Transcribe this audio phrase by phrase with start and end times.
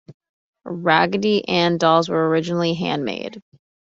[0.65, 3.39] Raggedy Ann dolls were originally handmade.